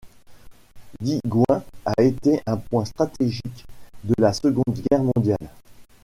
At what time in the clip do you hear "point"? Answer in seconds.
2.57-2.85